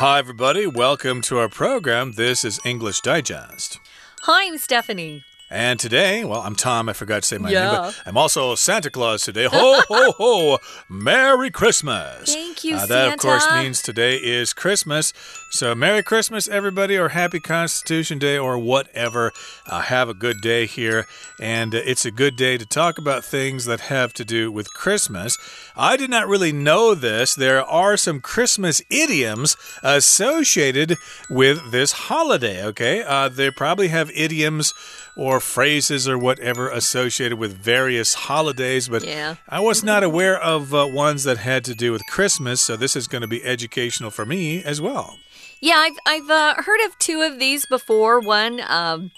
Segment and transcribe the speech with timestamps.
[0.00, 0.66] Hi, everybody.
[0.66, 2.12] Welcome to our program.
[2.12, 3.78] This is English Digest.
[4.22, 5.24] Hi, I'm Stephanie.
[5.52, 6.88] And today, well, I'm Tom.
[6.88, 7.64] I forgot to say my Yeah.
[7.64, 9.46] name, but I'm also Santa Claus today.
[9.50, 10.58] Ho, ho, ho!
[10.88, 12.32] Merry Christmas!
[12.32, 15.12] Thank you, Uh, that, of course, means today is Christmas.
[15.50, 19.32] So, Merry Christmas, everybody, or Happy Constitution Day, or whatever.
[19.66, 21.08] Uh, have a good day here.
[21.40, 24.72] And uh, it's a good day to talk about things that have to do with
[24.72, 25.36] Christmas.
[25.76, 27.34] I did not really know this.
[27.34, 30.96] There are some Christmas idioms associated
[31.28, 33.02] with this holiday, okay?
[33.02, 34.74] Uh, they probably have idioms
[35.16, 39.36] or phrases or whatever associated with various holidays, but Yeah.
[39.48, 42.96] I was not aware of uh, ones that had to do with Christmas, so this
[42.96, 45.18] is going to be educational for me as well.
[45.60, 48.18] Yeah, I've I've uh, heard of two of these before.
[48.20, 49.10] One um,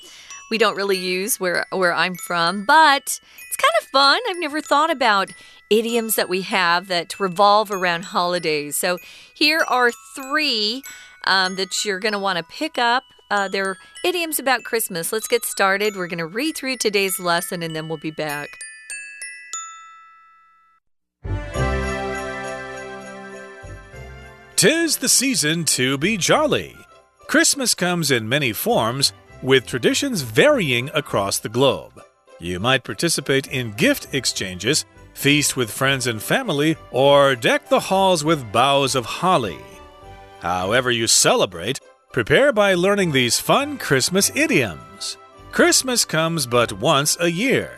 [0.51, 4.21] we don't really use where where I'm from, but it's kind of fun.
[4.29, 5.31] I've never thought about
[5.71, 8.77] idioms that we have that revolve around holidays.
[8.77, 8.99] So
[9.33, 10.83] here are three
[11.27, 13.05] um, that you're going to want to pick up.
[13.33, 15.11] Uh, they're idioms about Christmas.
[15.11, 15.97] Let's get started.
[15.97, 18.47] We're going to read through today's lesson and then we'll be back.
[24.55, 26.77] Tis the season to be jolly.
[27.27, 32.01] Christmas comes in many forms, with traditions varying across the globe.
[32.39, 38.25] You might participate in gift exchanges, feast with friends and family, or deck the halls
[38.25, 39.59] with boughs of holly.
[40.41, 41.81] However, you celebrate,
[42.13, 45.17] prepare by learning these fun Christmas idioms.
[45.51, 47.73] Christmas comes but once a year.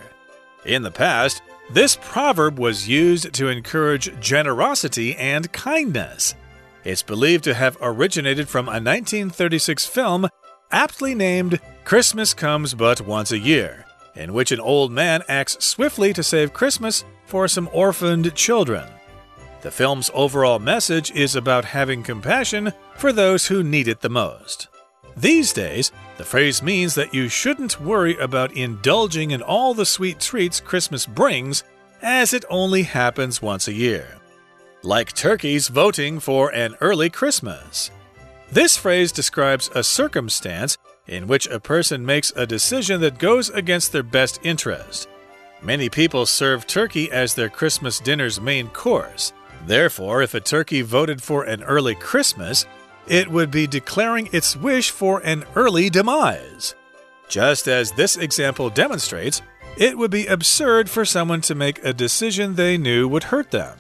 [0.65, 1.41] In the past,
[1.71, 6.35] this proverb was used to encourage generosity and kindness.
[6.83, 10.29] It's believed to have originated from a 1936 film
[10.73, 16.13] aptly named Christmas Comes But Once a Year, in which an old man acts swiftly
[16.13, 18.89] to save Christmas for some orphaned children.
[19.65, 24.69] The film's overall message is about having compassion for those who need it the most.
[25.17, 30.21] These days, the phrase means that you shouldn't worry about indulging in all the sweet
[30.21, 31.65] treats Christmas brings,
[32.03, 34.19] as it only happens once a year.
[34.83, 37.91] Like turkeys voting for an early Christmas.
[38.53, 43.93] This phrase describes a circumstance in which a person makes a decision that goes against
[43.93, 45.09] their best interest.
[45.63, 49.33] Many people serve turkey as their Christmas dinner's main course.
[49.67, 52.67] Therefore, if a turkey voted for an early Christmas,
[53.07, 56.75] it would be declaring its wish for an early demise.
[57.29, 59.43] Just as this example demonstrates,
[59.77, 63.79] it would be absurd for someone to make a decision they knew would hurt them.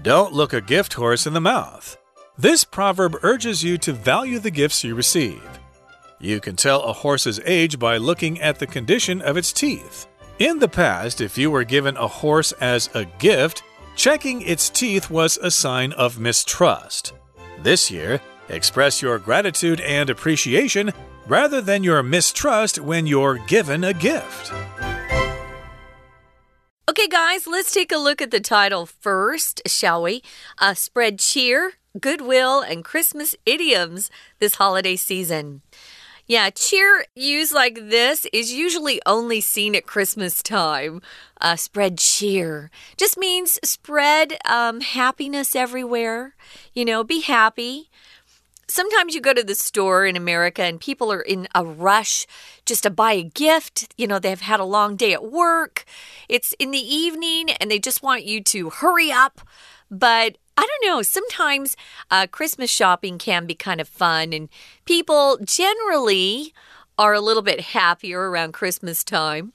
[0.00, 1.98] Don't look a gift horse in the mouth.
[2.38, 5.42] This proverb urges you to value the gifts you receive.
[6.18, 10.06] You can tell a horse's age by looking at the condition of its teeth.
[10.38, 13.62] In the past, if you were given a horse as a gift,
[13.96, 17.12] checking its teeth was a sign of mistrust.
[17.62, 20.92] This year, express your gratitude and appreciation
[21.26, 24.52] rather than your mistrust when you're given a gift.
[26.88, 30.22] Okay, guys, let's take a look at the title first, shall we?
[30.58, 34.10] Uh, spread cheer, goodwill, and Christmas idioms
[34.40, 35.62] this holiday season.
[36.32, 41.02] Yeah, cheer used like this is usually only seen at Christmas time.
[41.42, 46.34] Uh, spread cheer just means spread um, happiness everywhere.
[46.72, 47.90] You know, be happy.
[48.66, 52.26] Sometimes you go to the store in America and people are in a rush
[52.64, 53.92] just to buy a gift.
[53.98, 55.84] You know, they've had a long day at work.
[56.30, 59.42] It's in the evening and they just want you to hurry up.
[59.90, 61.76] But I don't know, sometimes
[62.10, 64.48] uh, Christmas shopping can be kind of fun, and
[64.84, 66.52] people generally
[66.98, 69.52] are a little bit happier around Christmas time.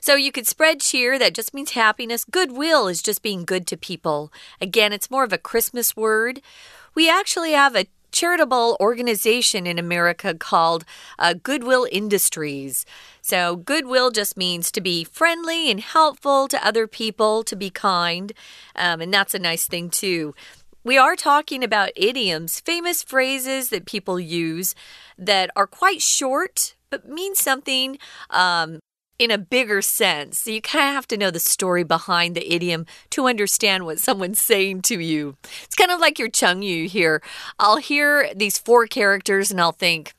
[0.00, 2.24] So you could spread cheer, that just means happiness.
[2.24, 4.32] Goodwill is just being good to people.
[4.60, 6.42] Again, it's more of a Christmas word.
[6.94, 10.84] We actually have a charitable organization in America called
[11.18, 12.86] uh, Goodwill Industries.
[13.20, 18.32] So, goodwill just means to be friendly and helpful to other people, to be kind,
[18.76, 20.34] um, and that's a nice thing too.
[20.84, 24.74] We are talking about idioms, famous phrases that people use
[25.16, 27.98] that are quite short but mean something
[28.30, 28.78] um,
[29.18, 30.40] in a bigger sense.
[30.40, 34.00] So you kind of have to know the story behind the idiom to understand what
[34.00, 35.36] someone's saying to you.
[35.64, 37.22] It's kind of like your Chengyu here.
[37.58, 40.14] I'll hear these four characters and I'll think,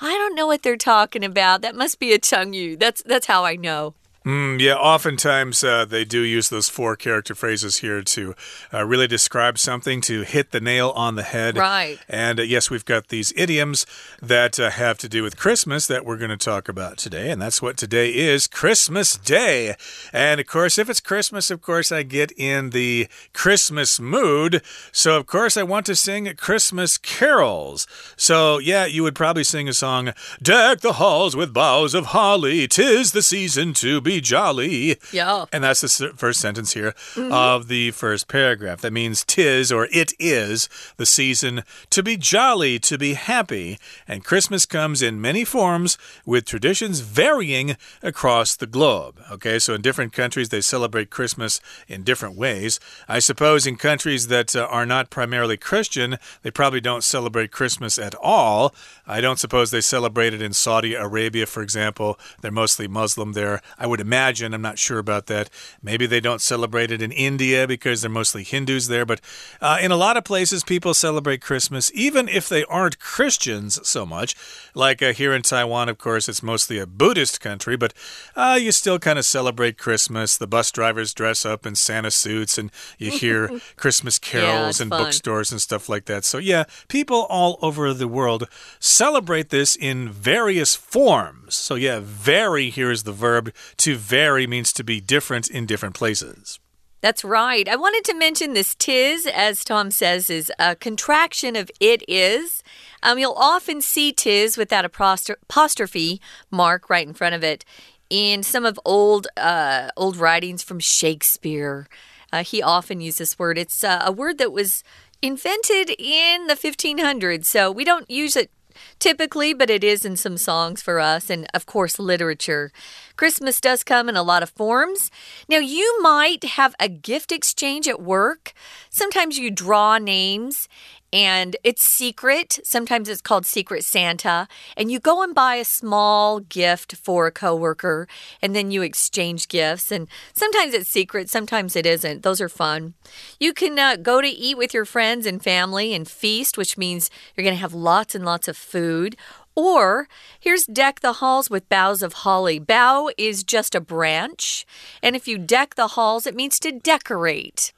[0.00, 1.62] I don't know what they're talking about.
[1.62, 2.78] That must be a Chengyu.
[2.78, 3.94] That's that's how I know.
[4.24, 8.34] Mm, yeah, oftentimes uh, they do use those four character phrases here to
[8.72, 11.56] uh, really describe something, to hit the nail on the head.
[11.56, 11.98] Right.
[12.08, 13.84] And uh, yes, we've got these idioms
[14.20, 17.30] that uh, have to do with Christmas that we're going to talk about today.
[17.30, 19.74] And that's what today is Christmas Day.
[20.12, 24.62] And of course, if it's Christmas, of course, I get in the Christmas mood.
[24.92, 27.86] So, of course, I want to sing Christmas carols.
[28.16, 32.68] So, yeah, you would probably sing a song Deck the halls with boughs of holly,
[32.68, 34.96] tis the season to be be jolly.
[35.12, 35.46] Yeah.
[35.52, 37.32] And that's the first sentence here mm -hmm.
[37.32, 38.80] of the first paragraph.
[38.80, 43.78] That means tis or it is the season to be jolly, to be happy.
[44.08, 49.14] And Christmas comes in many forms with traditions varying across the globe.
[49.30, 52.80] Okay, so in different countries, they celebrate Christmas in different ways.
[53.08, 57.98] I suppose in countries that uh, are not primarily Christian, they probably don't celebrate Christmas
[57.98, 58.74] at all.
[59.06, 62.18] I don't suppose they celebrate it in Saudi Arabia, for example.
[62.40, 63.60] They're mostly Muslim there.
[63.78, 64.52] I would imagine.
[64.52, 65.48] I'm not sure about that.
[65.82, 69.06] Maybe they don't celebrate it in India because they're mostly Hindus there.
[69.06, 69.22] But
[69.60, 74.04] uh, in a lot of places, people celebrate Christmas, even if they aren't Christians so
[74.04, 74.34] much.
[74.74, 77.94] Like uh, here in Taiwan, of course, it's mostly a Buddhist country, but
[78.36, 80.36] uh, you still kind of celebrate Christmas.
[80.36, 84.90] The bus drivers dress up in Santa suits, and you hear Christmas carols yeah, in
[84.90, 85.04] fun.
[85.04, 86.24] bookstores and stuff like that.
[86.24, 88.48] So, yeah, people all over the world
[88.78, 91.54] celebrate this in various forms.
[91.56, 95.94] So, yeah, vary here is the verb to vary means to be different in different
[95.94, 96.58] places.
[97.02, 97.68] That's right.
[97.68, 102.62] I wanted to mention this tis, as Tom says, is a contraction of it is.
[103.02, 106.20] Um, you'll often see tis with that apostrophe
[106.52, 107.64] mark right in front of it
[108.08, 111.88] in some of old uh, old writings from Shakespeare.
[112.32, 113.58] Uh, he often used this word.
[113.58, 114.84] It's uh, a word that was
[115.20, 118.50] invented in the 1500s, so we don't use it
[118.98, 122.72] typically, but it is in some songs for us, and of course, literature.
[123.16, 125.10] Christmas does come in a lot of forms.
[125.48, 128.52] Now, you might have a gift exchange at work.
[128.90, 130.68] Sometimes you draw names
[131.12, 132.58] and it's secret.
[132.64, 134.48] Sometimes it's called Secret Santa.
[134.76, 138.08] And you go and buy a small gift for a coworker,
[138.40, 139.92] and then you exchange gifts.
[139.92, 142.22] And sometimes it's secret, sometimes it isn't.
[142.22, 142.94] Those are fun.
[143.38, 147.10] You can uh, go to eat with your friends and family and feast, which means
[147.36, 149.16] you're going to have lots and lots of food.
[149.54, 150.08] Or
[150.40, 152.58] here's deck the halls with boughs of holly.
[152.58, 154.64] Bough is just a branch,
[155.02, 157.72] and if you deck the halls, it means to decorate.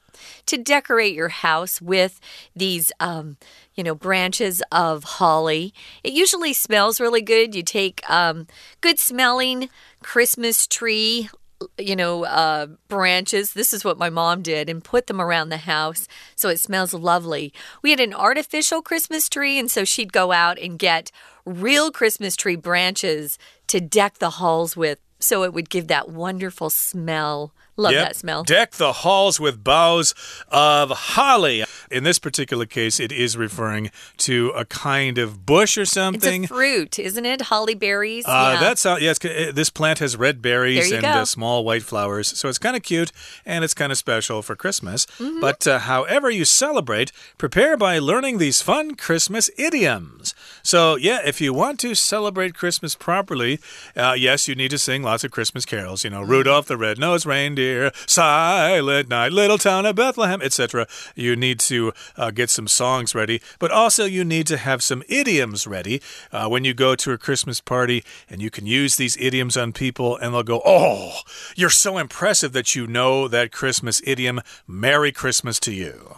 [0.47, 2.19] To decorate your house with
[2.55, 3.37] these, um,
[3.73, 5.73] you know, branches of holly.
[6.03, 7.55] It usually smells really good.
[7.55, 8.47] You take um,
[8.81, 9.69] good smelling
[10.01, 11.29] Christmas tree
[11.77, 13.53] you know, uh, branches.
[13.53, 16.93] This is what my mom did and put them around the house so it smells
[16.93, 17.53] lovely.
[17.81, 21.11] We had an artificial Christmas tree, and so she'd go out and get
[21.45, 26.69] real Christmas tree branches to deck the halls with so it would give that wonderful
[26.69, 27.53] smell.
[27.77, 28.07] Love yep.
[28.07, 28.43] that smell.
[28.43, 30.15] Deck the halls with boughs
[30.47, 31.65] of holly.
[31.91, 36.43] In this particular case, it is referring to a kind of bush or something.
[36.45, 37.41] It's a fruit, isn't it?
[37.41, 38.25] Holly berries.
[38.25, 38.59] Uh, yeah.
[38.61, 39.23] That's how, yes.
[39.23, 42.83] Uh, this plant has red berries and uh, small white flowers, so it's kind of
[42.83, 43.11] cute
[43.45, 45.05] and it's kind of special for Christmas.
[45.19, 45.41] Mm -hmm.
[45.41, 50.33] But uh, however you celebrate, prepare by learning these fun Christmas idioms.
[50.63, 53.59] So yeah, if you want to celebrate Christmas properly,
[53.95, 56.03] uh, yes, you need to sing lots of Christmas carols.
[56.03, 56.35] You know, mm -hmm.
[56.35, 57.64] Rudolph the Red-Nosed Reindeer
[58.05, 60.87] silent night, little town of Bethlehem, etc.
[61.15, 65.03] You need to uh, get some songs ready, but also you need to have some
[65.07, 66.01] idioms ready
[66.31, 69.73] uh, when you go to a Christmas party and you can use these idioms on
[69.73, 71.19] people and they'll go, Oh,
[71.55, 74.41] you're so impressive that you know that Christmas idiom.
[74.67, 76.17] Merry Christmas to you.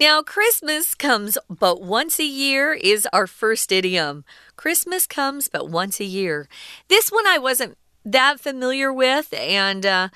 [0.00, 4.24] Now, Christmas comes but once a year is our first idiom.
[4.56, 6.48] Christmas comes but once a year.
[6.88, 10.08] This one I wasn't that familiar with, and uh,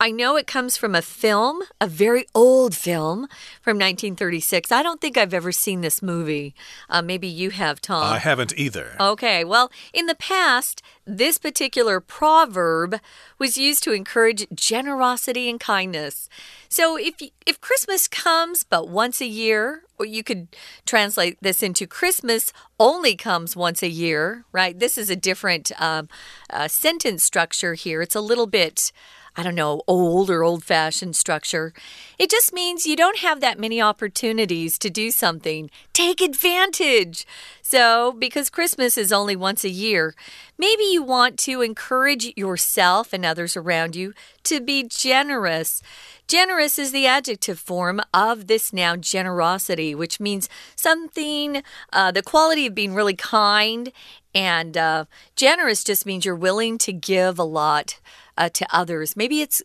[0.00, 3.28] I know it comes from a film, a very old film
[3.62, 4.72] from 1936.
[4.72, 6.54] I don't think I've ever seen this movie.
[6.90, 8.12] Uh, maybe you have, Tom.
[8.12, 8.96] I haven't either.
[8.98, 13.00] Okay, well, in the past, this particular proverb
[13.38, 16.28] was used to encourage generosity and kindness.
[16.68, 17.14] So if
[17.46, 20.48] if Christmas comes but once a year, or you could
[20.86, 24.78] translate this into Christmas only comes once a year, right?
[24.78, 26.08] This is a different um,
[26.50, 28.02] uh, sentence structure here.
[28.02, 28.90] It's a little bit
[29.36, 31.72] I don't know, old or old fashioned structure.
[32.18, 35.70] It just means you don't have that many opportunities to do something.
[35.92, 37.26] Take advantage.
[37.62, 40.14] So, because Christmas is only once a year,
[40.58, 44.12] maybe you want to encourage yourself and others around you
[44.44, 45.82] to be generous.
[46.26, 52.66] Generous is the adjective form of this noun generosity, which means something, uh, the quality
[52.66, 53.92] of being really kind.
[54.34, 55.04] And uh,
[55.36, 58.00] generous just means you're willing to give a lot
[58.36, 59.16] uh, to others.
[59.16, 59.62] Maybe it's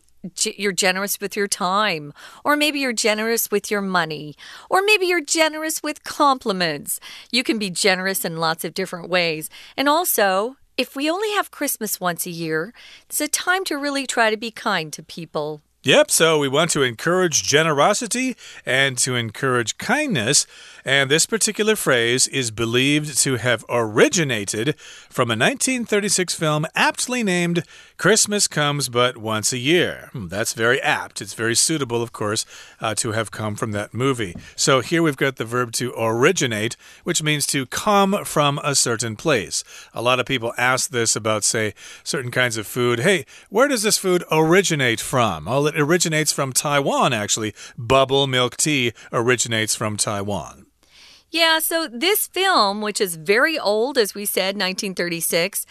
[0.56, 2.12] you're generous with your time,
[2.44, 4.34] or maybe you're generous with your money,
[4.68, 7.00] or maybe you're generous with compliments.
[7.30, 9.48] You can be generous in lots of different ways.
[9.76, 12.72] And also, if we only have Christmas once a year,
[13.04, 15.62] it's a time to really try to be kind to people.
[15.82, 18.36] Yep, so we want to encourage generosity
[18.66, 20.46] and to encourage kindness.
[20.84, 27.64] And this particular phrase is believed to have originated from a 1936 film aptly named
[28.00, 30.08] Christmas Comes But Once a Year.
[30.14, 31.20] Hmm, that's very apt.
[31.20, 32.46] It's very suitable, of course,
[32.80, 34.34] uh, to have come from that movie.
[34.56, 39.16] So here we've got the verb to originate, which means to come from a certain
[39.16, 39.62] place.
[39.92, 43.00] A lot of people ask this about, say, certain kinds of food.
[43.00, 45.44] Hey, where does this food originate from?
[45.44, 47.54] Well, it originates from Taiwan, actually.
[47.76, 50.64] Bubble milk tea originates from Taiwan.
[51.30, 55.66] Yeah, so this film, which is very old, as we said, 1936.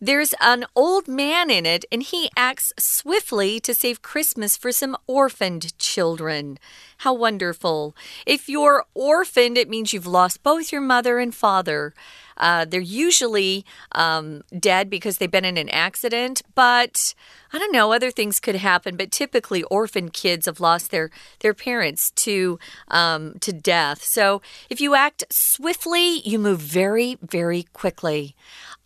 [0.00, 4.96] There's an old man in it, and he acts swiftly to save Christmas for some
[5.06, 6.58] orphaned children.
[6.98, 7.96] How wonderful.
[8.26, 11.94] If you're orphaned, it means you've lost both your mother and father.
[12.36, 17.14] Uh, they're usually um, dead because they've been in an accident, but
[17.52, 18.96] I don't know, other things could happen.
[18.96, 21.10] But typically, orphan kids have lost their
[21.40, 22.58] their parents to
[22.88, 24.02] um, to death.
[24.02, 28.34] So if you act swiftly, you move very very quickly.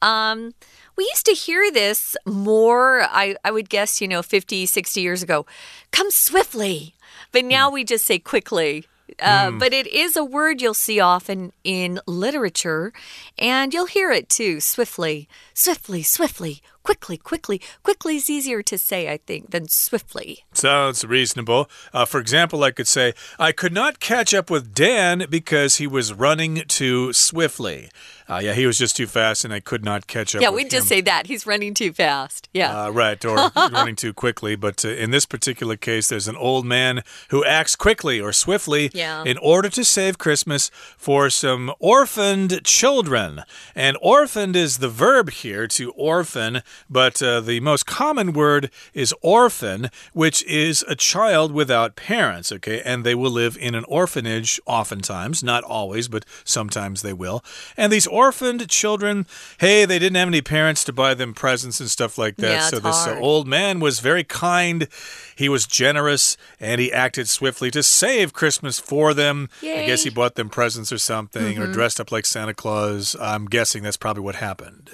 [0.03, 0.53] Um,
[0.99, 5.23] we used to hear this more, I, I would guess, you know, 50, 60 years
[5.23, 5.47] ago.
[5.93, 6.97] Come swiftly.
[7.31, 8.85] But now we just say quickly.
[9.21, 9.59] Uh, mm.
[9.61, 12.93] But it is a word you'll see often in literature,
[13.39, 17.61] and you'll hear it too swiftly, swiftly, swiftly, quickly, quickly.
[17.83, 20.47] Quickly is easier to say, I think, than swiftly.
[20.55, 21.69] Sounds reasonable.
[21.93, 25.87] Uh, for example, I could say, I could not catch up with Dan because he
[25.87, 27.91] was running too swiftly.
[28.29, 30.43] Uh, yeah, he was just too fast and I could not catch up.
[30.43, 31.27] Yeah, we'd just say that.
[31.27, 32.49] He's running too fast.
[32.53, 32.85] Yeah.
[32.85, 34.55] Uh, right, or running too quickly.
[34.55, 38.91] But uh, in this particular case, there's an old man who acts quickly or swiftly
[38.93, 39.25] yeah.
[39.25, 43.45] in order to save Christmas for some orphaned children.
[43.75, 49.15] And orphaned is the verb here to orphan, but uh, the most common word is
[49.23, 52.81] orphan, which is a child without parents, okay?
[52.85, 57.45] And they will live in an orphanage oftentimes, not always, but sometimes they will.
[57.77, 59.27] And these orphaned children,
[59.59, 62.51] hey, they didn't have any parents to buy them presents and stuff like that.
[62.51, 64.89] Yeah, so this uh, old man was very kind.
[65.37, 69.49] He was generous and he acted swiftly to save Christmas for them.
[69.63, 69.85] Yay.
[69.85, 71.59] I guess he bought them presents or something mm -hmm.
[71.59, 71.73] or mm-hmm.
[71.73, 73.17] dressed up like Santa Claus.
[73.21, 74.91] I'm guessing that's probably what happened.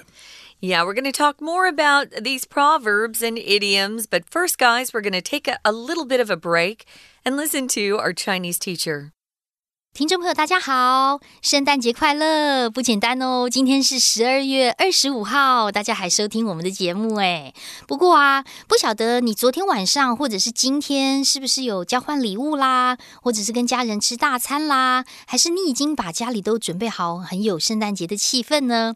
[0.64, 4.06] Yeah, we're going to talk more about these proverbs and idioms.
[4.06, 6.84] But first, guys, we're going to take a, a little bit of a break
[7.24, 9.12] and listen to our Chinese teacher.
[9.92, 12.70] 听众朋友，大家好，圣诞节快乐！
[12.70, 17.52] 不简单哦，今天是十二月二十五号，大家还收听我们的节目哎。
[17.88, 28.94] 不过啊，不晓得你昨天晚上或者是今天是不是有交换礼物啦，或者是跟家人吃大餐啦，还是你已经把家里都准备好，很有圣诞节的气氛呢？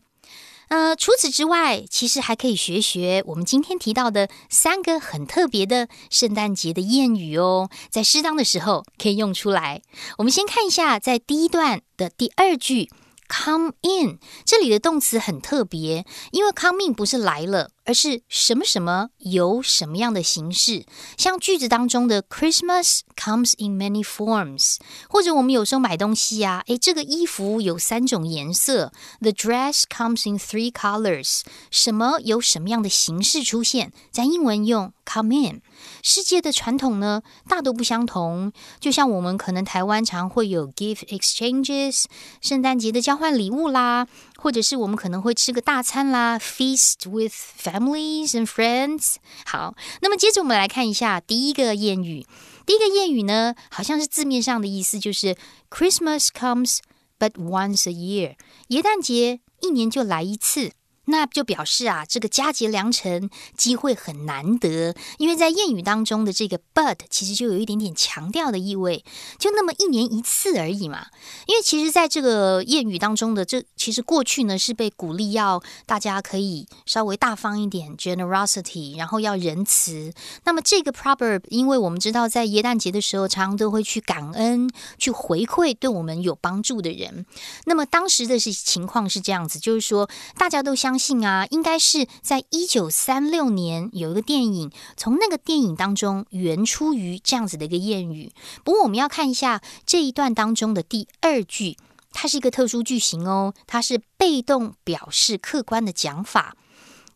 [0.69, 9.81] 呃，除此之外，其实还可以学学我们今天提到的三个很特别的圣诞节的谚语哦，在适当的时候可以用出来。
[10.19, 12.89] 我们先看一下，在第一段的第二句。
[13.29, 20.85] Come in，这里的动词很特别，因为 come in 不是来了，而是什么什么有什么样的形式。
[21.15, 35.61] 像句子当中的 Christmas comes in many forms，或者我们有时候买东西啊，诶，这个衣服有三种颜色，The dress comes in three colors，什么有什么样的形式出现，在英文用 come in。
[36.03, 38.51] 世界的传统呢，大都不相同。
[38.79, 42.05] 就像我们可能台湾常会有 gift exchanges，
[42.41, 44.07] 圣诞节的交换礼物啦，
[44.37, 49.15] 或者是我们可能会吃个大餐啦，feast with families and friends。
[49.45, 52.25] 好，那么接着我们来看一下第一个谚语。
[52.65, 55.35] 第一个谚语呢，好像是字面上的意思，就是
[55.69, 56.79] Christmas comes
[57.17, 58.35] but once a year，
[58.67, 60.71] 耶诞节一年就来一次。
[61.09, 69.03] 那就表示啊，这个佳节良辰机会很难得，因为在谚语当中的这个 “but” 其实就有一点点强调的意味，
[69.39, 71.07] 就那么一年一次而已嘛。
[71.47, 80.13] 因为其实在这个谚语当中的这，其实过去呢是被鼓励要大家可以稍微大方一点 （generosity），然后要仁慈。
[80.43, 87.25] 那么这个 proverb，因为我们知道在耶诞节的时候，常常都会去感恩、去回馈对我们有帮助的人。
[87.65, 90.98] 那么当时的是情况是这样子，就是说大家都相。
[90.99, 98.31] 信啊，应该是在一九三六年有一个电影，从那个电影当中原出于这样子的一个谚语。
[98.63, 101.77] 不过我们要看一下这一段当中的第二句，
[102.11, 106.55] 它是一个特殊句型哦，它是被动表示客观的讲法。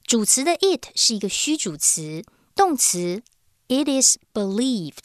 [0.05, 2.23] 主词的 it 是一个虚主词，
[2.55, 3.21] 动词
[3.67, 5.03] it is believed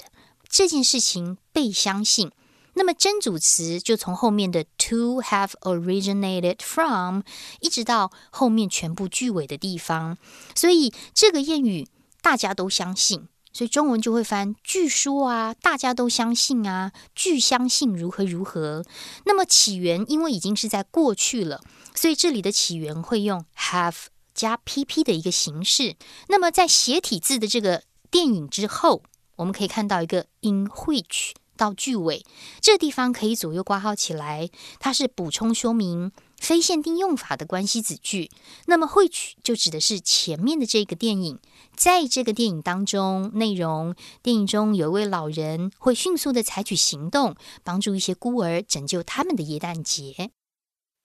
[0.49, 2.30] 这件事情被相信。
[2.78, 7.23] 那么真主词就从后面的 to have originated from
[7.58, 10.16] 一直到后面全部句尾的地方，
[10.54, 11.88] 所以这个谚语
[12.23, 18.85] 大家都相信，所以中文就会翻据说啊，大家都相信啊，据相信如何如何。
[19.25, 21.61] 那么起源因为已经是在过去了，
[21.97, 25.97] 所以这里的起源会用 have 加 pp 的一个形式。
[26.28, 29.02] 那么在斜体字的这个电影之后，
[29.35, 31.32] 我们可以看到一个 in which。
[31.59, 32.25] 到句尾，
[32.62, 34.49] 这地方可以左右挂号起来，
[34.79, 38.31] 它是补充说明非限定用法的关系子句。
[38.67, 41.38] 那么会取就指的是前面的这个电影，
[41.75, 47.35] 在这个电影当中，内容电影中有一位老人会迅速的采取行动，
[47.65, 50.31] 帮助一些孤儿拯救他们的耶诞节。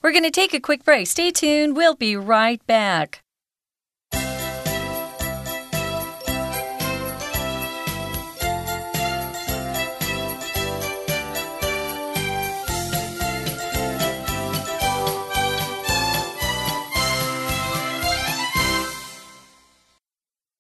[0.02, 1.08] We're going to take a quick break.
[1.08, 1.74] Stay tuned.
[1.74, 3.23] We'll be right back.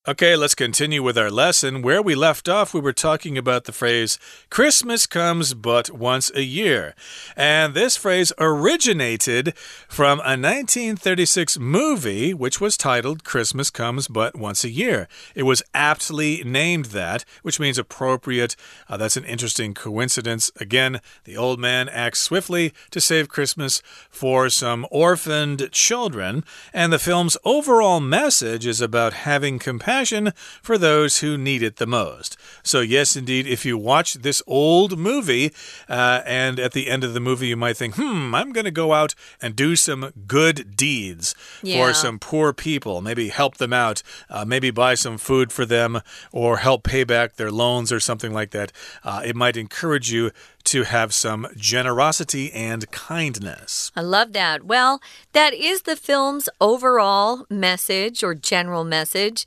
[0.05, 1.81] Okay, let's continue with our lesson.
[1.81, 4.19] Where we left off, we were talking about the phrase,
[4.49, 6.93] Christmas comes but once a year.
[7.37, 9.55] And this phrase originated
[9.87, 15.07] from a 1936 movie, which was titled Christmas Comes But Once a Year.
[15.35, 18.57] It was aptly named that, which means appropriate.
[18.89, 20.51] Uh, that's an interesting coincidence.
[20.59, 26.43] Again, the old man acts swiftly to save Christmas for some orphaned children.
[26.73, 31.75] And the film's overall message is about having compassion compassion for those who need it
[31.75, 32.35] the most.
[32.63, 35.53] So, yes, indeed, if you watch this old movie
[35.87, 38.71] uh, and at the end of the movie you might think, hmm, I'm going to
[38.71, 41.77] go out and do some good deeds yeah.
[41.77, 46.01] for some poor people, maybe help them out, uh, maybe buy some food for them,
[46.31, 48.71] or help pay back their loans or something like that.
[49.03, 50.31] Uh, it might encourage you
[50.63, 53.91] to have some generosity and kindness.
[53.95, 54.63] I love that.
[54.63, 55.01] Well,
[55.33, 59.45] that is the film's overall message or general message.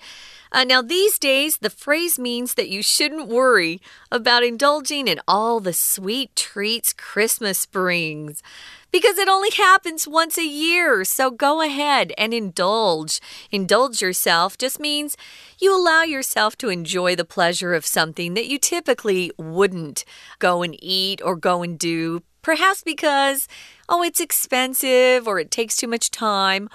[0.57, 3.79] Uh, now, these days, the phrase means that you shouldn't worry
[4.11, 8.43] about indulging in all the sweet treats Christmas brings
[8.91, 11.05] because it only happens once a year.
[11.05, 13.21] So go ahead and indulge.
[13.51, 15.15] Indulge yourself just means
[15.61, 20.07] you allow yourself to enjoy the pleasure of something that you typically wouldn't
[20.39, 22.23] go and eat or go and do.
[22.41, 23.47] Perhaps because,
[23.91, 26.71] oh, it's expensive or it takes too much time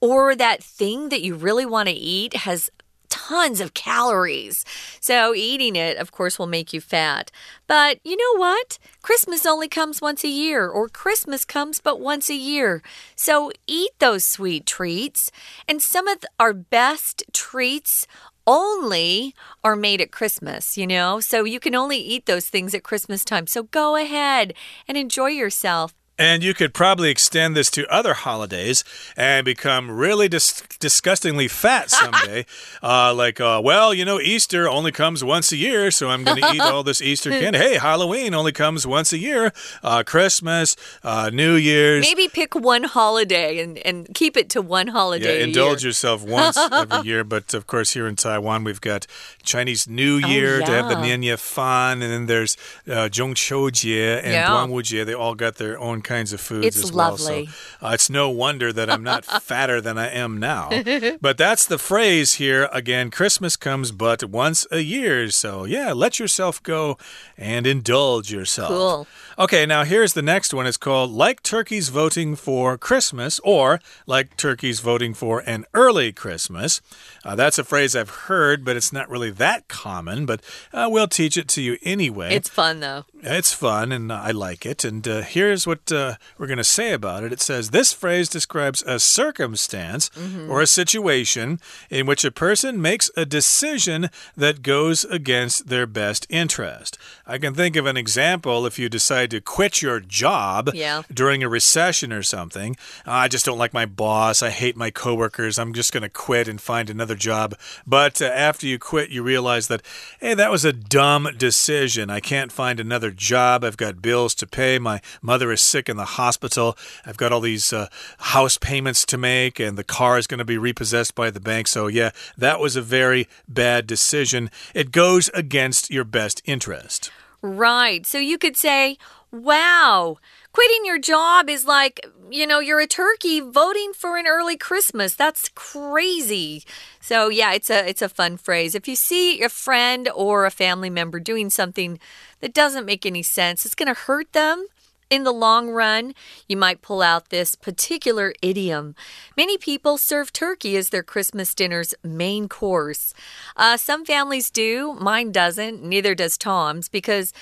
[0.00, 2.70] or that thing that you really want to eat has
[3.08, 4.64] tons of calories.
[5.00, 7.30] So, eating it, of course, will make you fat.
[7.66, 8.78] But you know what?
[9.02, 12.82] Christmas only comes once a year, or Christmas comes but once a year.
[13.14, 15.30] So, eat those sweet treats.
[15.68, 18.06] And some of our best treats
[18.46, 21.20] only are made at Christmas, you know?
[21.20, 23.46] So you can only eat those things at Christmas time.
[23.46, 24.54] So go ahead
[24.86, 25.94] and enjoy yourself.
[26.18, 28.84] And you could probably extend this to other holidays
[29.16, 32.46] and become really dis disgustingly fat someday.
[32.82, 36.40] uh, like, uh, well, you know, Easter only comes once a year, so I'm going
[36.40, 37.58] to eat all this Easter candy.
[37.58, 39.52] Hey, Halloween only comes once a year.
[39.82, 42.02] Uh, Christmas, uh, New Year's.
[42.02, 45.38] Maybe pick one holiday and, and keep it to one holiday.
[45.38, 47.24] Yeah, indulge yourself once every year.
[47.24, 49.06] But of course, here in Taiwan, we've got
[49.42, 50.64] Chinese New oh, Year oh, yeah.
[50.66, 54.48] to have the Nian Fan, and then there's uh, Zhongqiu Jie and yeah.
[54.48, 55.04] Duanwu Jie.
[55.04, 57.42] They all got their own kinds of foods it's as lovely.
[57.44, 57.52] well.
[57.80, 60.70] So uh, it's no wonder that I'm not fatter than I am now.
[61.20, 62.70] but that's the phrase here.
[62.72, 65.28] Again, Christmas comes but once a year.
[65.30, 66.96] So yeah, let yourself go
[67.36, 68.68] and indulge yourself.
[68.68, 69.06] Cool.
[69.38, 70.66] Okay, now here's the next one.
[70.66, 76.80] It's called Like Turkeys Voting for Christmas or Like Turkeys Voting for an Early Christmas.
[77.22, 80.24] Uh, that's a phrase I've heard, but it's not really that common.
[80.24, 80.40] But
[80.72, 82.34] uh, we'll teach it to you anyway.
[82.34, 83.04] It's fun, though.
[83.20, 84.84] It's fun, and I like it.
[84.84, 88.28] And uh, here's what uh, we're going to say about it it says this phrase
[88.28, 90.50] describes a circumstance mm -hmm.
[90.50, 91.58] or a situation
[91.90, 96.98] in which a person makes a decision that goes against their best interest.
[97.26, 101.02] I can think of an example if you decide to quit your job yeah.
[101.12, 102.76] during a recession or something.
[103.06, 104.42] I just don't like my boss.
[104.42, 105.58] I hate my coworkers.
[105.58, 107.54] I'm just going to quit and find another job.
[107.86, 109.82] But uh, after you quit, you realize that,
[110.20, 112.10] hey, that was a dumb decision.
[112.10, 113.64] I can't find another job.
[113.64, 114.78] I've got bills to pay.
[114.78, 116.76] My mother is sick sick in the hospital.
[117.04, 120.44] I've got all these uh, house payments to make, and the car is going to
[120.44, 121.68] be repossessed by the bank.
[121.68, 124.50] So, yeah, that was a very bad decision.
[124.74, 127.10] It goes against your best interest.
[127.42, 128.06] Right.
[128.06, 128.98] So you could say,
[129.30, 130.18] wow.
[130.52, 135.14] Quitting your job is like, you know, you're a turkey voting for an early Christmas.
[135.14, 136.64] That's crazy.
[136.98, 138.74] So yeah, it's a it's a fun phrase.
[138.74, 141.98] If you see a friend or a family member doing something
[142.40, 144.66] that doesn't make any sense, it's going to hurt them
[145.08, 146.14] in the long run,
[146.48, 148.94] you might pull out this particular idiom.
[149.36, 153.14] Many people serve turkey as their Christmas dinner's main course.
[153.56, 157.32] Uh, some families do, mine doesn't, neither does Tom's, because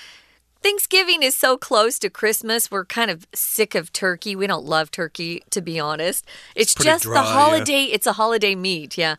[0.65, 2.71] Thanksgiving is so close to Christmas.
[2.71, 4.35] We're kind of sick of turkey.
[4.35, 6.25] We don't love turkey, to be honest.
[6.55, 7.83] It's, it's just dry, the holiday.
[7.83, 7.93] Yeah.
[7.93, 9.17] It's a holiday meat, yeah.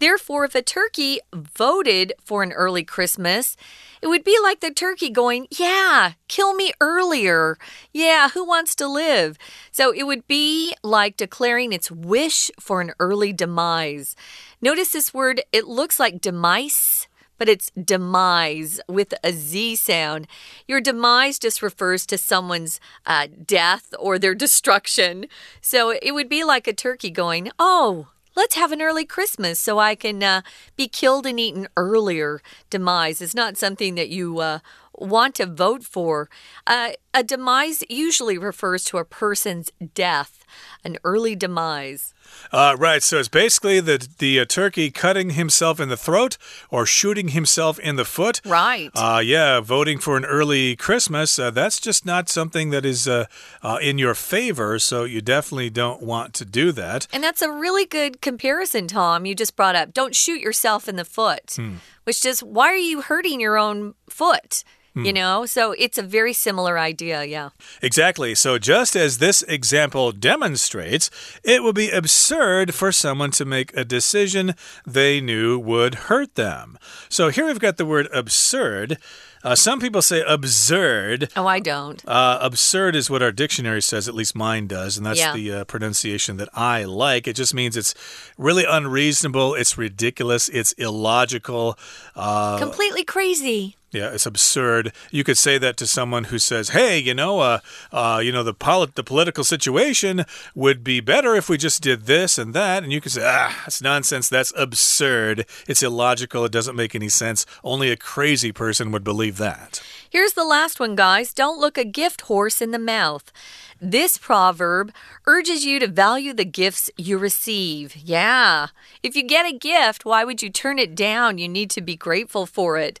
[0.00, 3.56] Therefore, if a turkey voted for an early Christmas,
[4.02, 7.58] it would be like the turkey going, Yeah, kill me earlier.
[7.92, 9.38] Yeah, who wants to live?
[9.70, 14.16] So it would be like declaring its wish for an early demise.
[14.60, 17.06] Notice this word, it looks like demise
[17.38, 20.26] but it's demise with a Z sound.
[20.66, 25.26] Your demise just refers to someone's uh, death or their destruction.
[25.60, 29.78] So it would be like a turkey going, Oh, let's have an early Christmas so
[29.78, 30.42] I can uh,
[30.76, 32.40] be killed and eaten earlier.
[32.70, 34.60] Demise is not something that you uh,
[34.94, 36.28] want to vote for.
[36.66, 40.37] Uh, a demise usually refers to a person's death,
[40.84, 42.14] an early demise.
[42.52, 46.36] Uh, right, so it's basically the the uh, turkey cutting himself in the throat
[46.70, 48.40] or shooting himself in the foot.
[48.44, 48.90] Right.
[48.94, 51.38] Uh, yeah, voting for an early Christmas.
[51.38, 53.26] Uh, that's just not something that is uh,
[53.62, 57.06] uh, in your favor, so you definitely don't want to do that.
[57.12, 59.26] And that's a really good comparison, Tom.
[59.26, 59.92] You just brought up.
[59.92, 61.76] Don't shoot yourself in the foot, hmm.
[62.04, 64.64] which just why are you hurting your own foot?
[64.94, 65.04] Hmm.
[65.04, 67.50] You know, so it's a very similar idea, yeah.
[67.82, 68.34] Exactly.
[68.34, 71.10] So, just as this example demonstrates,
[71.44, 74.54] it would be absurd for someone to make a decision
[74.86, 76.78] they knew would hurt them.
[77.08, 78.98] So, here we've got the word absurd.
[79.44, 81.30] Uh, some people say absurd.
[81.36, 82.02] Oh, I don't.
[82.06, 85.32] Uh, absurd is what our dictionary says, at least mine does, and that's yeah.
[85.32, 87.28] the uh, pronunciation that I like.
[87.28, 87.94] It just means it's
[88.36, 91.78] really unreasonable, it's ridiculous, it's illogical,
[92.16, 93.76] uh, completely crazy.
[93.90, 94.92] Yeah, it's absurd.
[95.10, 98.42] You could say that to someone who says, "Hey, you know, uh, uh, you know,
[98.42, 102.82] the polit the political situation would be better if we just did this and that,"
[102.82, 104.28] and you could say, "Ah, that's nonsense.
[104.28, 105.46] That's absurd.
[105.66, 106.44] It's illogical.
[106.44, 107.46] It doesn't make any sense.
[107.64, 111.32] Only a crazy person would believe that." Here's the last one, guys.
[111.32, 113.30] Don't look a gift horse in the mouth.
[113.80, 114.92] This proverb
[115.26, 117.94] urges you to value the gifts you receive.
[117.96, 118.68] Yeah.
[119.02, 121.38] If you get a gift, why would you turn it down?
[121.38, 122.98] You need to be grateful for it.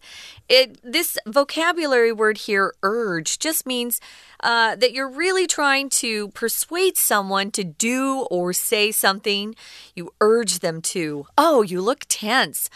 [0.48, 4.00] It this vocabulary word here, urge, just means
[4.40, 9.56] uh, that you're really trying to persuade someone to do or say something.
[9.94, 11.26] You urge them to.
[11.36, 12.70] Oh, you look tense.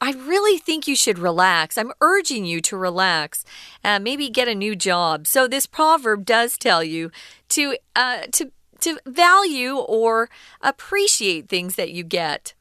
[0.00, 1.76] I really think you should relax.
[1.76, 3.44] I'm urging you to relax.
[3.84, 5.26] Uh, maybe get a new job.
[5.26, 7.10] So this proverb does tell you
[7.50, 10.30] to uh, to to value or
[10.62, 12.54] appreciate things that you get.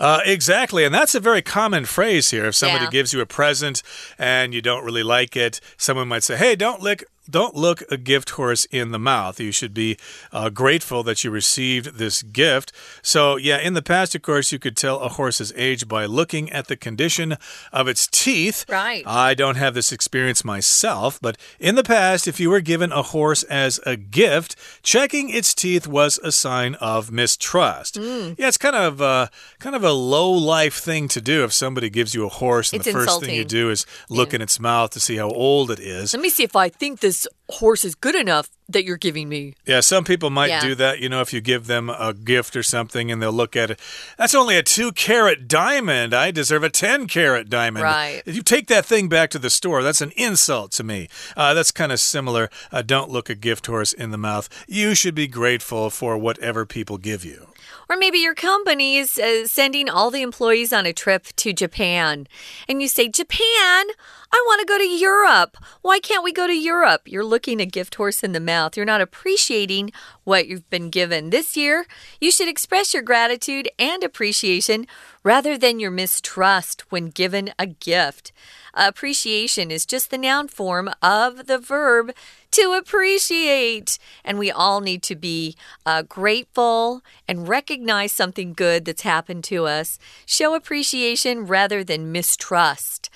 [0.00, 0.84] Uh, exactly.
[0.84, 2.46] And that's a very common phrase here.
[2.46, 2.90] If somebody Yeah.
[2.90, 3.82] gives you a present
[4.16, 7.04] and you don't really like it, someone might say, Hey, don't lick.
[7.28, 9.40] Don't look a gift horse in the mouth.
[9.40, 9.96] You should be
[10.32, 12.72] uh, grateful that you received this gift.
[13.02, 16.50] So, yeah, in the past, of course, you could tell a horse's age by looking
[16.50, 17.36] at the condition
[17.72, 18.64] of its teeth.
[18.68, 19.06] Right.
[19.06, 23.02] I don't have this experience myself, but in the past, if you were given a
[23.02, 27.96] horse as a gift, checking its teeth was a sign of mistrust.
[27.96, 28.38] Mm.
[28.38, 31.90] Yeah, it's kind of uh, kind of a low life thing to do if somebody
[31.90, 34.58] gives you a horse and It's the first thing you do is look in its
[34.58, 36.14] mouth to see how old it is.
[36.14, 37.17] Let me see if I think this
[37.48, 39.54] horse is good enough that you're giving me.
[39.64, 40.60] Yeah, some people might Yeah.
[40.60, 43.56] do that, you know, if you give them a gift or something and they'll look
[43.56, 43.80] at it.
[44.18, 46.12] That's only a two carat diamond.
[46.14, 47.84] I deserve a 10 carat diamond.
[47.84, 48.22] Right.
[48.26, 51.08] If you take that thing back to the store, that's an insult to me.
[51.36, 52.50] Uh, that's kind of similar.
[52.70, 54.48] Uh, don't look a gift horse in the mouth.
[54.68, 57.46] You should be grateful for whatever people give you.
[57.90, 62.26] Or maybe your company is uh, sending all the employees on a trip to Japan.
[62.68, 63.86] And you say, Japan,
[64.30, 65.56] I want to go to Europe.
[65.80, 67.02] Why can't we go to Europe?
[67.06, 68.57] You're looking a gift horse in the mouth.
[68.76, 69.92] You're not appreciating
[70.24, 71.30] what you've been given.
[71.30, 71.86] This year,
[72.20, 74.86] you should express your gratitude and appreciation
[75.22, 78.32] rather than your mistrust when given a gift.
[78.74, 82.12] Appreciation is just the noun form of the verb
[82.52, 83.98] to appreciate.
[84.24, 89.66] And we all need to be uh, grateful and recognize something good that's happened to
[89.66, 89.98] us.
[90.26, 93.10] Show appreciation rather than mistrust.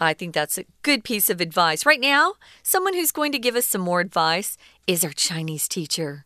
[0.00, 1.84] I think that's a good piece of advice.
[1.84, 4.56] Right now, someone who's going to give us some more advice
[4.88, 6.22] is our Chinese teacher.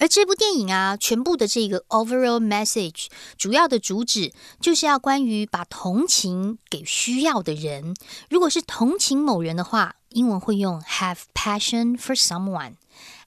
[0.00, 7.96] 而这部电影啊，全部的这个 overall message 主要的主旨就是要关于把同情给需要的人。
[8.28, 12.74] 如果是同情某人的话，英文会用 have passion for someone。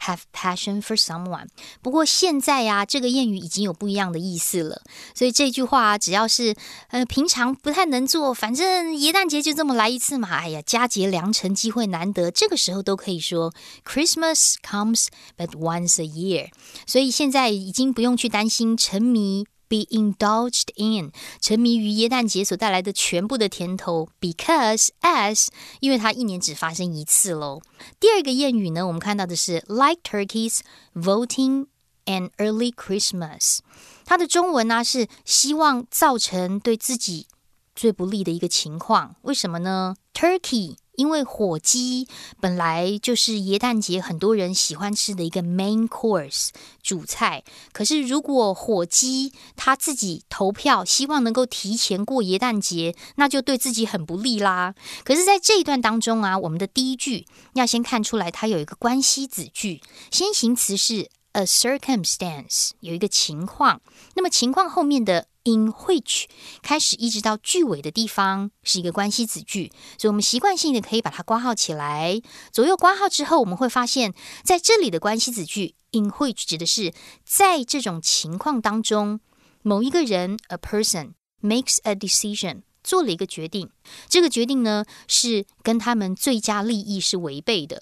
[0.02, 1.48] Have passion for someone。
[1.82, 4.82] 不过现在呀，这个谚语已经有不一样的意思了。
[5.14, 6.56] 所以这句话只要是
[6.90, 10.28] 呃平常不太能做，反正耶诞节就这么来一次嘛。
[10.30, 13.54] 哎呀，佳节良辰，机会难得，这个时候都可以说
[13.86, 16.50] Christmas comes but once a year。
[16.86, 19.46] 所以现在已经不用去担心沉迷。
[19.72, 25.48] Be indulged in，沉迷于耶诞节所带来的全部的甜头，because as，
[25.80, 27.62] 因为它一年只发生一次喽。
[27.98, 30.60] 第二个谚语呢，我们看到的是 like turkeys
[30.94, 31.68] voting
[32.06, 33.60] an early Christmas，
[34.04, 37.28] 它的中文呢是希望造成对自己
[37.76, 40.76] 最不利的一个情况，为什么呢？Turkey。
[40.98, 42.08] 因为火鸡
[42.40, 46.50] 本来就是耶诞节很多人喜欢吃的一个 main course
[46.84, 54.76] 主菜，可是如果火鸡他自己投票希望能够提前过耶诞节，那就对自己很不利啦。
[55.04, 59.82] 可是，在这一段当中啊，我们的第一句要先看出来，它有一个关系子句，
[60.12, 63.82] 先行词是 a circumstance，有一个情况，
[64.16, 65.28] 那么情况后面的。
[65.44, 66.26] In which
[66.62, 72.22] 开始一直到句尾的地方是一个关系子句，所以我们习惯性的可以把它挂号起来。
[72.52, 74.14] 左右挂号之后，我们会发现
[74.44, 76.94] 在这里的关系子句 in which 指的是
[77.26, 79.20] 在这种情况当中，
[79.64, 83.72] 某一个人 a person makes a decision 做了一个决定，
[84.08, 87.82] 这个决定呢是跟他们最佳利益是违背的。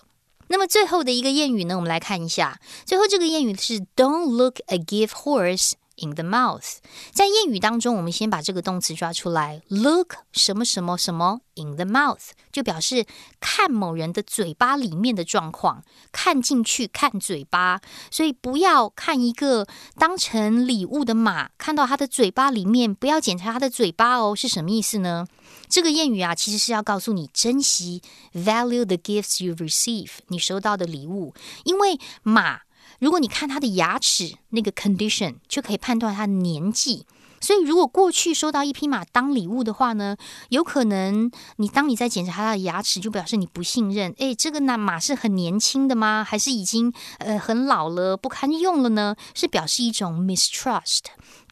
[0.50, 5.74] 那么最后的一个谚语呢，我们来看一下，最后这个谚语是 Don't look a gift horse。
[6.02, 6.78] In the mouth，
[7.12, 9.62] 在谚语当中，我们先把这个动词抓出来。
[9.68, 13.06] Look 什么什么什么 in the mouth，就表示
[13.42, 15.84] 看某人的嘴巴里面的状况，
[16.14, 17.82] 看进去看嘴巴。
[18.10, 25.28] 所以不要看一个当成礼物的马，看到它的嘴巴里面，不要检查它的嘴巴哦，是什么意思呢？
[25.68, 28.02] 这个谚语啊，其实是要告诉你珍惜
[28.34, 31.34] ，value the gifts you receive，你收到的礼物，
[31.66, 32.62] 因为马。
[33.00, 37.06] 如果你看他的牙齿那个 condition，就可以判断他的年纪。
[37.42, 40.18] 所以，如果过去收到一匹马当礼物的话呢，
[40.50, 44.14] 有可能你当你在检查他的牙齿，就表示你不信任。
[44.18, 46.22] 诶，这个那马是很年轻的吗？
[46.22, 49.16] 还是已经呃很老了不堪用了呢？
[49.34, 51.04] 是表示一种 mistrust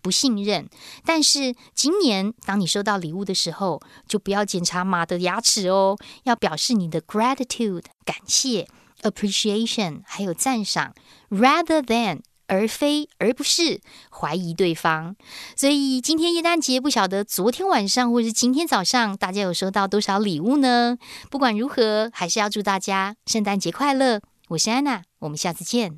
[0.01, 0.67] 不信任。
[1.05, 8.67] 但是今年当你收到礼物的时候，就不要检查马的牙齿哦，要表示你的 gratitude 感谢。
[9.01, 10.93] Appreciation 还有赞赏
[11.29, 15.15] ，rather than 而非而不是怀疑对方。
[15.55, 20.97] 所以今天耶诞节，不晓得昨天晚上或是今天早上，大家有收到多少礼物呢？
[21.29, 24.21] 不管如何，还是要祝大家圣诞节快乐。
[24.49, 25.97] 我是安娜，我们下次见。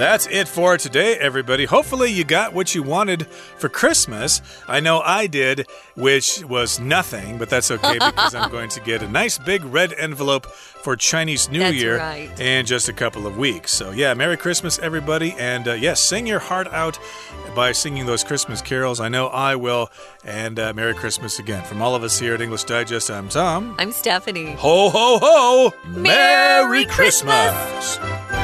[0.00, 1.66] That's it for today, everybody.
[1.66, 4.40] Hopefully, you got what you wanted for Christmas.
[4.66, 9.02] I know I did, which was nothing, but that's okay because I'm going to get
[9.02, 12.40] a nice big red envelope for Chinese New that's Year right.
[12.40, 13.74] in just a couple of weeks.
[13.74, 15.34] So, yeah, Merry Christmas, everybody.
[15.38, 16.98] And uh, yes, sing your heart out
[17.54, 19.00] by singing those Christmas carols.
[19.00, 19.90] I know I will.
[20.24, 21.62] And uh, Merry Christmas again.
[21.64, 23.76] From all of us here at English Digest, I'm Tom.
[23.78, 24.52] I'm Stephanie.
[24.52, 25.74] Ho, ho, ho!
[25.88, 27.98] Merry Christmas.
[27.98, 28.39] Christmas.